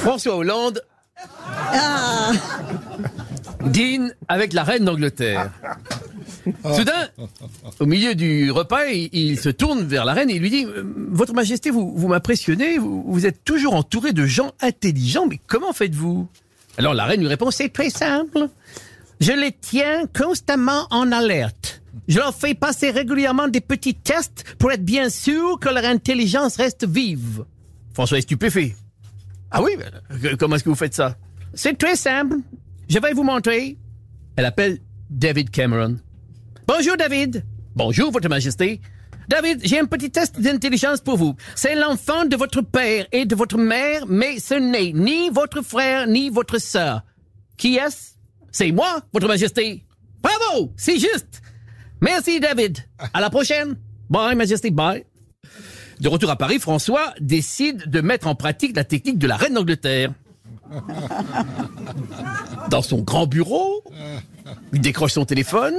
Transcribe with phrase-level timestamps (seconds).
[0.00, 0.82] François Hollande
[3.66, 5.50] dîne avec la reine d'Angleterre.
[6.74, 7.08] Soudain,
[7.78, 11.34] au milieu du repas, il, se tourne vers la reine et lui dit euh, Votre
[11.34, 16.26] Majesté, vous, vous m'impressionnez, vous, vous êtes toujours entouré de gens intelligents, mais comment faites-vous?
[16.78, 18.48] Alors la reine lui répond C'est très simple.
[19.20, 21.82] Je les tiens constamment en alerte.
[22.08, 26.56] Je leur fais passer régulièrement des petits tests pour être bien sûr que leur intelligence
[26.56, 27.44] reste vive.
[27.92, 28.74] François est stupéfait.
[29.50, 29.72] Ah oui,
[30.24, 31.16] euh, comment est-ce que vous faites ça?
[31.54, 32.36] C'est très simple.
[32.88, 33.76] Je vais vous montrer.
[34.36, 34.78] Elle appelle
[35.10, 35.96] David Cameron.
[36.66, 37.44] Bonjour David.
[37.74, 38.80] Bonjour Votre Majesté.
[39.28, 41.36] David, j'ai un petit test d'intelligence pour vous.
[41.54, 46.06] C'est l'enfant de votre père et de votre mère, mais ce n'est ni votre frère
[46.08, 47.02] ni votre sœur.
[47.56, 48.14] Qui est-ce?
[48.50, 49.84] C'est moi, Votre Majesté.
[50.22, 51.42] Bravo, c'est juste.
[52.00, 52.78] Merci David.
[53.14, 53.76] À la prochaine.
[54.08, 55.04] Bye Majesté, bye.
[56.00, 59.54] De retour à Paris, François décide de mettre en pratique la technique de la reine
[59.54, 60.12] d'Angleterre.
[62.70, 63.82] Dans son grand bureau,
[64.72, 65.74] il décroche son téléphone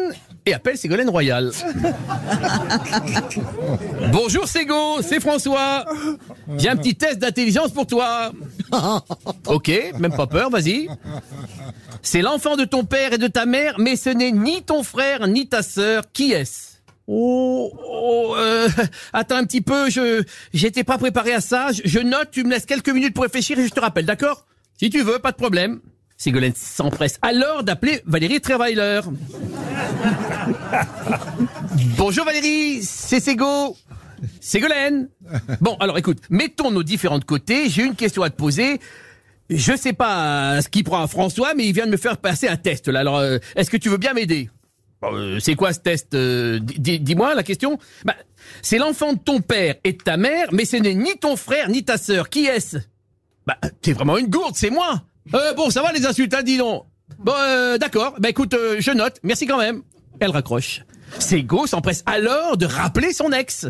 [0.45, 1.52] et appelle Ségolène Royal.
[4.11, 5.86] Bonjour Ségo, c'est François.
[6.58, 8.31] J'ai un petit test d'intelligence pour toi.
[9.47, 10.88] Ok, même pas peur, vas-y.
[12.02, 15.27] C'est l'enfant de ton père et de ta mère, mais ce n'est ni ton frère
[15.27, 16.03] ni ta sœur.
[16.14, 16.70] Qui est-ce?
[17.07, 18.67] Oh, oh, euh,
[19.13, 21.69] attends un petit peu, je j'étais pas préparé à ça.
[21.71, 24.45] Je, note, tu me laisses quelques minutes pour réfléchir et je te rappelle, d'accord?
[24.77, 25.80] Si tu veux, pas de problème.
[26.17, 29.02] Ségolène s'empresse alors d'appeler Valérie Trierweiler.
[31.97, 33.75] Bonjour Valérie, c'est Ségo.
[34.39, 35.09] Ségolène.
[35.61, 37.69] Bon, alors écoute, mettons nos différents de côté.
[37.69, 38.80] J'ai une question à te poser.
[39.49, 42.47] Je sais pas ce qu'il prend à François, mais il vient de me faire passer
[42.47, 42.99] un test là.
[42.99, 44.49] Alors, euh, est-ce que tu veux bien m'aider?
[45.03, 47.77] Euh, C'est quoi ce test Euh, di- Dis-moi la question.
[48.05, 48.16] Bah,
[48.61, 51.69] c'est l'enfant de ton père et de ta mère, mais ce n'est ni ton frère
[51.69, 52.30] ni ta sœur.
[52.30, 52.77] Qui est-ce?
[53.47, 55.02] Bah, t'es vraiment une gourde, c'est moi.
[55.33, 56.85] Euh, bon, ça va les insultes, hein, dis donc.
[57.19, 57.33] Bon,
[57.80, 58.16] d'accord.
[58.19, 59.17] Bah écoute, je note.
[59.23, 59.81] Merci quand même.
[60.20, 60.81] Elle raccroche.
[61.20, 63.67] Sego s'empresse alors de rappeler son ex.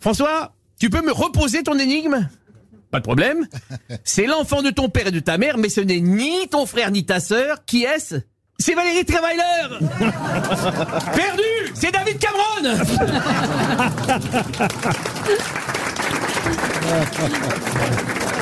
[0.00, 2.28] François, tu peux me reposer ton énigme?
[2.90, 3.46] Pas de problème.
[4.04, 6.90] C'est l'enfant de ton père et de ta mère, mais ce n'est ni ton frère
[6.90, 7.64] ni ta sœur.
[7.66, 8.16] Qui est-ce?
[8.58, 9.42] C'est Valérie Trierweiler
[11.14, 12.74] Perdu C'est David Cameron